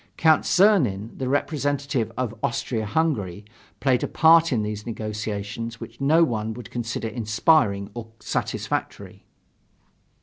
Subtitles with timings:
[0.17, 3.45] Count Czernin, the representative of Austria Hungary,
[3.79, 9.25] played a part in those negotiations which no one would consider inspiring or satisfactory.